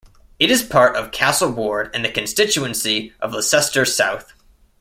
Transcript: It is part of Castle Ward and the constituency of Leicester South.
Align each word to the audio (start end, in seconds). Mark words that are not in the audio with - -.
It 0.39 0.49
is 0.49 0.63
part 0.63 0.95
of 0.95 1.11
Castle 1.11 1.51
Ward 1.51 1.91
and 1.93 2.03
the 2.03 2.09
constituency 2.11 3.13
of 3.19 3.33
Leicester 3.35 3.85
South. 3.85 4.33